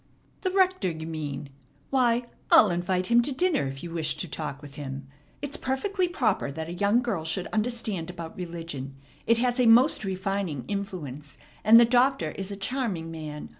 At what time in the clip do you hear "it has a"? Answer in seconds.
9.27-9.67